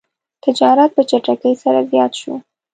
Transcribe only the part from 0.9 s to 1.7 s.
په چټکۍ